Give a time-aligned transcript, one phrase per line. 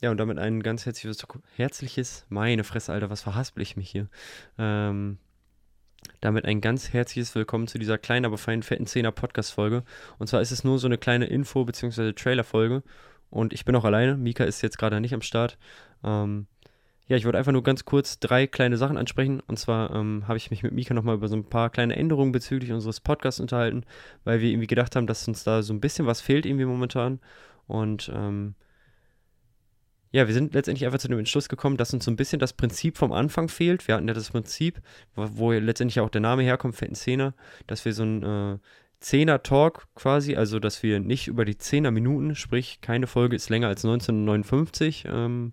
[0.00, 1.26] ja, und damit ein ganz herzliches,
[1.56, 4.08] herzliches, meine Fresse, Alter, was verhaspel ich mich hier?
[4.58, 5.18] Ähm,
[6.20, 9.84] damit ein ganz herzliches Willkommen zu dieser kleinen, aber feinen, fetten Zehner Podcast-Folge.
[10.18, 12.14] Und zwar ist es nur so eine kleine Info- bzw.
[12.14, 12.82] Trailer-Folge.
[13.28, 14.16] Und ich bin auch alleine.
[14.16, 15.58] Mika ist jetzt gerade nicht am Start.
[16.02, 16.46] Ähm,
[17.06, 19.40] ja, ich wollte einfach nur ganz kurz drei kleine Sachen ansprechen.
[19.40, 22.32] Und zwar ähm, habe ich mich mit Mika nochmal über so ein paar kleine Änderungen
[22.32, 23.84] bezüglich unseres Podcasts unterhalten,
[24.24, 27.20] weil wir irgendwie gedacht haben, dass uns da so ein bisschen was fehlt irgendwie momentan.
[27.66, 28.54] Und ähm,
[30.12, 32.52] ja, wir sind letztendlich einfach zu dem Entschluss gekommen, dass uns so ein bisschen das
[32.52, 33.86] Prinzip vom Anfang fehlt.
[33.86, 34.80] Wir hatten ja das Prinzip,
[35.14, 37.34] wo, wo letztendlich auch der Name herkommt, fetten Zehner,
[37.66, 38.58] dass wir so ein äh,
[39.00, 43.84] Zehner-Talk quasi, also dass wir nicht über die Zehner-Minuten, sprich keine Folge ist länger als
[43.84, 45.52] 1959, ähm,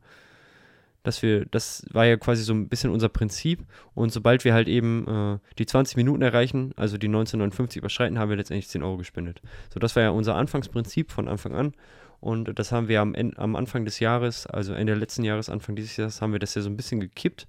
[1.08, 4.68] dass wir, das war ja quasi so ein bisschen unser Prinzip und sobald wir halt
[4.68, 8.98] eben äh, die 20 Minuten erreichen, also die 1959 überschreiten, haben wir letztendlich 10 Euro
[8.98, 9.42] gespendet.
[9.74, 11.74] So, das war ja unser Anfangsprinzip von Anfang an
[12.20, 15.96] und das haben wir am, am Anfang des Jahres, also Ende letzten Jahres, Anfang dieses
[15.96, 17.48] Jahres, haben wir das ja so ein bisschen gekippt,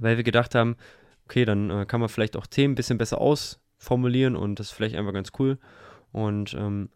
[0.00, 0.76] weil wir gedacht haben,
[1.26, 4.72] okay, dann äh, kann man vielleicht auch Themen ein bisschen besser ausformulieren und das ist
[4.72, 5.58] vielleicht einfach ganz cool.
[6.10, 6.88] Und ähm,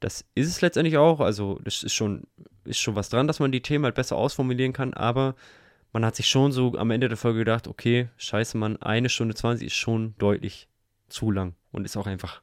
[0.00, 1.20] das ist es letztendlich auch.
[1.20, 2.24] Also, das ist schon,
[2.64, 5.34] ist schon was dran, dass man die Themen halt besser ausformulieren kann, aber
[5.92, 9.34] man hat sich schon so am Ende der Folge gedacht, okay, scheiße, Mann, eine Stunde
[9.34, 10.68] 20 ist schon deutlich
[11.08, 12.42] zu lang und ist auch einfach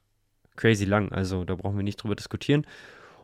[0.55, 1.11] crazy lang.
[1.11, 2.65] Also, da brauchen wir nicht drüber diskutieren.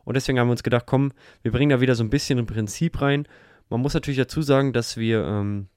[0.03, 2.45] Und deswegen haben wir uns gedacht, komm, wir bringen da wieder so ein bisschen ein
[2.45, 3.27] Prinzip rein.
[3.69, 5.67] Man muss natürlich dazu sagen, dass wir ähm,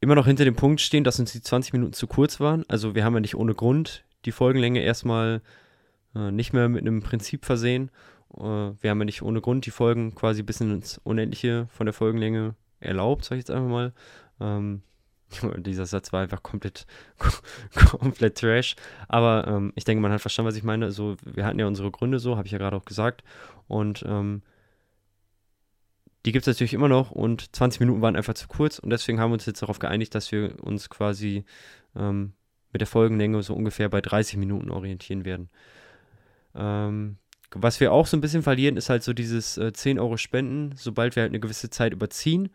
[0.00, 2.64] immer noch hinter dem Punkt stehen, dass uns die 20 Minuten zu kurz waren.
[2.68, 5.42] Also wir haben ja nicht ohne Grund die Folgenlänge erstmal
[6.14, 7.90] äh, nicht mehr mit einem Prinzip versehen.
[8.36, 11.94] Äh, wir haben ja nicht ohne Grund die Folgen quasi bis ins Unendliche von der
[11.94, 13.92] Folgenlänge erlaubt, sag ich jetzt einfach mal.
[14.40, 14.82] Ähm,
[15.58, 16.86] dieser Satz war einfach komplett,
[17.90, 18.76] komplett trash.
[19.08, 20.84] Aber ähm, ich denke, man hat verstanden, was ich meine.
[20.84, 23.24] Also, wir hatten ja unsere Gründe so, habe ich ja gerade auch gesagt.
[23.68, 24.42] Und ähm,
[26.24, 29.18] die gibt es natürlich immer noch und 20 Minuten waren einfach zu kurz und deswegen
[29.18, 31.44] haben wir uns jetzt darauf geeinigt, dass wir uns quasi
[31.96, 32.32] ähm,
[32.72, 35.50] mit der Folgenlänge so ungefähr bei 30 Minuten orientieren werden.
[36.54, 37.16] Ähm,
[37.54, 40.74] was wir auch so ein bisschen verlieren, ist halt so dieses äh, 10 Euro Spenden,
[40.76, 42.50] sobald wir halt eine gewisse Zeit überziehen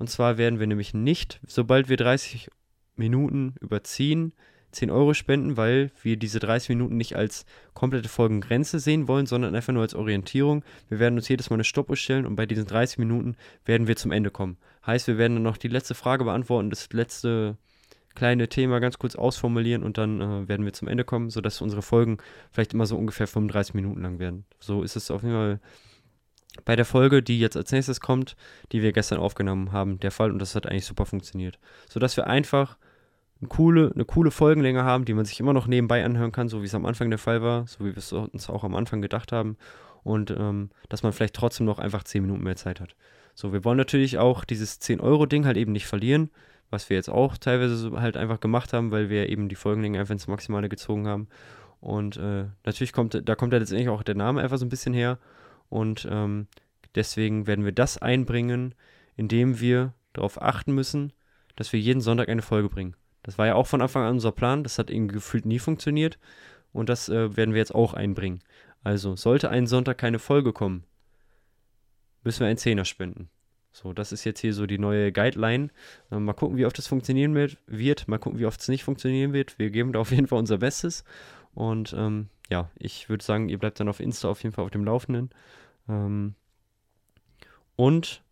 [0.00, 2.48] und zwar werden wir nämlich nicht, sobald wir 30
[2.96, 4.32] Minuten überziehen,
[4.72, 7.44] 10 Euro spenden, weil wir diese 30 Minuten nicht als
[7.74, 10.64] komplette Folgengrenze sehen wollen, sondern einfach nur als Orientierung.
[10.88, 13.36] Wir werden uns jedes Mal eine Stoppuhr stellen und bei diesen 30 Minuten
[13.66, 14.56] werden wir zum Ende kommen.
[14.86, 17.58] Heißt, wir werden dann noch die letzte Frage beantworten, das letzte
[18.14, 21.82] kleine Thema ganz kurz ausformulieren und dann äh, werden wir zum Ende kommen, sodass unsere
[21.82, 22.18] Folgen
[22.50, 24.44] vielleicht immer so ungefähr 35 Minuten lang werden.
[24.58, 25.60] So ist es auf jeden Fall
[26.64, 28.36] bei der Folge, die jetzt als nächstes kommt,
[28.72, 31.58] die wir gestern aufgenommen haben, der Fall und das hat eigentlich super funktioniert.
[31.88, 32.76] Sodass wir einfach
[33.40, 36.60] eine coole, eine coole Folgenlänge haben, die man sich immer noch nebenbei anhören kann, so
[36.60, 39.00] wie es am Anfang der Fall war, so wie wir es uns auch am Anfang
[39.00, 39.56] gedacht haben
[40.02, 42.96] und ähm, dass man vielleicht trotzdem noch einfach 10 Minuten mehr Zeit hat.
[43.34, 46.30] So, wir wollen natürlich auch dieses 10-Euro-Ding halt eben nicht verlieren,
[46.70, 50.12] was wir jetzt auch teilweise halt einfach gemacht haben, weil wir eben die Folgenlänge einfach
[50.12, 51.28] ins Maximale gezogen haben.
[51.80, 54.94] Und äh, natürlich kommt, da kommt ja letztendlich auch der Name einfach so ein bisschen
[54.94, 55.18] her.
[55.68, 56.46] Und ähm,
[56.94, 58.74] deswegen werden wir das einbringen,
[59.16, 61.12] indem wir darauf achten müssen,
[61.56, 62.96] dass wir jeden Sonntag eine Folge bringen.
[63.22, 64.62] Das war ja auch von Anfang an unser Plan.
[64.62, 66.18] Das hat irgendwie gefühlt nie funktioniert.
[66.72, 68.40] Und das äh, werden wir jetzt auch einbringen.
[68.82, 70.84] Also, sollte ein Sonntag keine Folge kommen,
[72.22, 73.28] müssen wir einen Zehner spenden.
[73.72, 75.70] So, das ist jetzt hier so die neue Guideline.
[76.10, 78.08] Äh, mal gucken, wie oft das funktionieren wird.
[78.08, 79.58] Mal gucken, wie oft es nicht funktionieren wird.
[79.58, 81.04] Wir geben da auf jeden Fall unser Bestes.
[81.54, 84.70] Und ähm, ja, ich würde sagen, ihr bleibt dann auf Insta auf jeden Fall auf
[84.70, 85.30] dem Laufenden.
[85.88, 86.34] Ähm,
[87.76, 88.22] und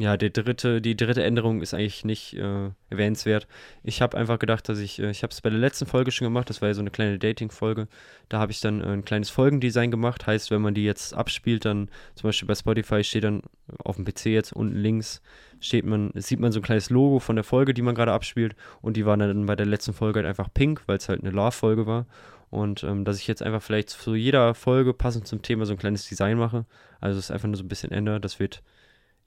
[0.00, 3.48] ja, der dritte, die dritte Änderung ist eigentlich nicht äh, erwähnenswert.
[3.82, 6.24] Ich habe einfach gedacht, dass ich, äh, ich habe es bei der letzten Folge schon
[6.26, 7.88] gemacht, das war ja so eine kleine Dating-Folge.
[8.28, 10.24] Da habe ich dann äh, ein kleines Folgendesign gemacht.
[10.28, 13.42] Heißt, wenn man die jetzt abspielt, dann zum Beispiel bei Spotify steht dann
[13.78, 15.20] auf dem PC jetzt unten links,
[15.58, 18.54] steht man, sieht man so ein kleines Logo von der Folge, die man gerade abspielt.
[18.80, 21.30] Und die war dann bei der letzten Folge halt einfach pink, weil es halt eine
[21.30, 22.06] Love-Folge war.
[22.50, 25.78] Und ähm, dass ich jetzt einfach vielleicht zu jeder Folge passend zum Thema so ein
[25.78, 26.66] kleines Design mache.
[27.00, 28.24] Also es einfach nur so ein bisschen ändert.
[28.24, 28.62] Das wird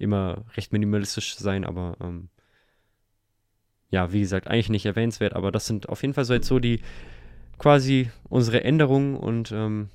[0.01, 2.30] immer recht minimalistisch sein, aber ähm,
[3.89, 5.33] ja, wie gesagt, eigentlich nicht erwähnenswert.
[5.33, 6.81] Aber das sind auf jeden Fall so jetzt so die
[7.57, 9.15] quasi unsere Änderungen.
[9.15, 9.89] Und ähm,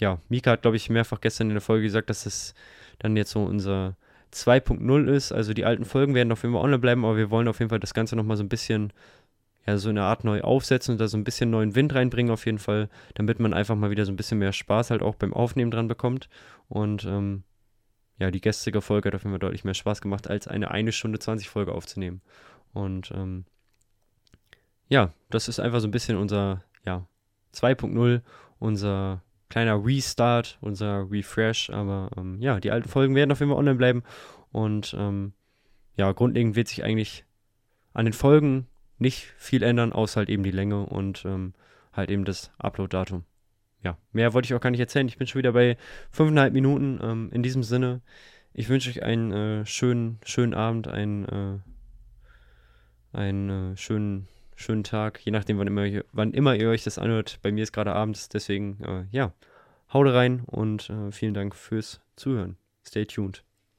[0.00, 2.54] ja, Mika hat, glaube ich, mehrfach gestern in der Folge gesagt, dass es
[2.98, 3.96] dann jetzt so unser
[4.32, 5.32] 2.0 ist.
[5.32, 7.68] Also die alten Folgen werden auf jeden Fall online bleiben, aber wir wollen auf jeden
[7.68, 8.92] Fall das Ganze nochmal so ein bisschen
[9.66, 12.44] ja, so eine Art neu aufsetzen und da so ein bisschen neuen Wind reinbringen auf
[12.46, 15.32] jeden Fall, damit man einfach mal wieder so ein bisschen mehr Spaß halt auch beim
[15.32, 16.28] Aufnehmen dran bekommt.
[16.68, 17.44] Und ähm,
[18.18, 20.94] ja, die gestrige Folge hat auf jeden Fall deutlich mehr Spaß gemacht, als eine 1
[20.94, 22.20] Stunde 20 Folge aufzunehmen.
[22.72, 23.44] Und ähm,
[24.88, 27.06] ja, das ist einfach so ein bisschen unser, ja,
[27.54, 28.20] 2.0,
[28.58, 31.70] unser kleiner Restart, unser Refresh.
[31.70, 34.02] Aber ähm, ja, die alten Folgen werden auf jeden Fall online bleiben.
[34.52, 35.32] Und ähm,
[35.96, 37.24] ja, grundlegend wird sich eigentlich
[37.92, 38.66] an den Folgen
[38.98, 41.54] nicht viel ändern, außer halt eben die Länge und ähm,
[41.92, 43.24] halt eben das Upload-Datum.
[43.84, 45.06] Ja, mehr wollte ich auch gar nicht erzählen.
[45.06, 45.76] Ich bin schon wieder bei
[46.10, 46.98] fünfeinhalb Minuten.
[47.02, 48.00] Ähm, in diesem Sinne,
[48.54, 51.58] ich wünsche euch einen äh, schönen, schönen Abend, einen, äh,
[53.16, 54.26] einen äh, schönen,
[54.56, 57.38] schönen Tag, je nachdem, wann immer, wann immer ihr euch das anhört.
[57.42, 59.32] Bei mir ist gerade abends, deswegen, äh, ja,
[59.92, 62.56] haut rein und äh, vielen Dank fürs Zuhören.
[62.86, 63.44] Stay tuned.